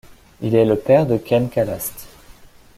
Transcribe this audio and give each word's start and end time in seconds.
Il 0.41 0.55
est 0.55 0.65
le 0.65 0.77
père 0.79 1.05
de 1.05 1.15
Ken 1.17 1.47
Kallaste. 1.47 2.07